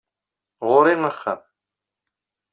Ɣur-i 0.67 0.95
axxam. 1.09 1.41